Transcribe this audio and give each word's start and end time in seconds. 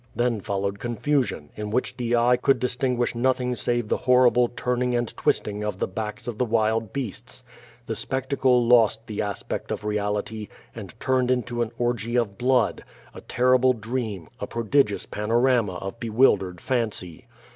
Then 0.15 0.41
fol 0.41 0.61
lowed 0.61 0.79
confusion, 0.79 1.51
in 1.55 1.69
which 1.69 1.95
the 1.95 2.15
eye 2.15 2.35
could 2.35 2.59
distinguish 2.59 3.13
nothing 3.13 3.53
save 3.53 3.87
the 3.87 3.97
horrible 4.09 4.47
turning 4.47 4.95
and 4.95 5.15
twisting 5.15 5.63
of 5.63 5.77
the 5.77 5.87
backs 5.87 6.27
of 6.27 6.39
the 6.39 6.45
wild 6.45 6.91
beasts. 6.91 7.43
The 7.85 7.95
spectacle 7.95 8.65
lost 8.65 9.05
the 9.05 9.21
aspect 9.21 9.69
of 9.71 9.83
reality, 9.85 10.47
and 10.73 10.99
turned 10.99 11.29
into 11.29 11.61
an 11.61 11.69
orgy 11.77 12.15
of 12.15 12.35
blood, 12.39 12.83
a 13.13 13.21
terrible 13.21 13.73
dream, 13.73 14.27
a 14.39 14.47
prodigious 14.47 15.05
panorama 15.05 15.73
of 15.75 15.99
bewildered 15.99 16.61
fancy. 16.61 17.27